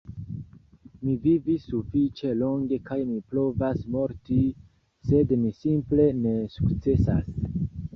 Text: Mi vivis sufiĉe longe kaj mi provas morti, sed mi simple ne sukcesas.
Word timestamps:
Mi 1.01 1.13
vivis 1.25 1.67
sufiĉe 1.73 2.33
longe 2.39 2.81
kaj 2.89 2.99
mi 3.11 3.21
provas 3.35 3.87
morti, 3.99 4.41
sed 5.13 5.39
mi 5.47 5.57
simple 5.63 6.13
ne 6.27 6.39
sukcesas. 6.61 7.35